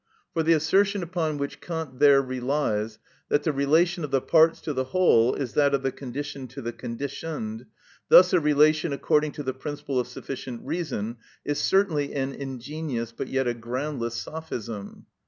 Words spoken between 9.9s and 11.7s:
of sufficient reason, is